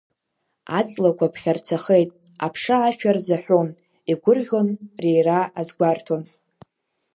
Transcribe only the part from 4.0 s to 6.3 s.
игәырӷьон, рира азгәарҭон.